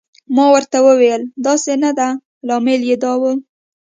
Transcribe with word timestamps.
ما 0.35 0.45
ورته 0.53 0.77
وویل: 0.87 1.21
داسې 1.45 1.71
نه 1.83 1.91
ده، 1.97 2.09
لامل 2.47 2.81
یې 2.89 2.95
دا 3.03 3.13
و. 3.21 3.23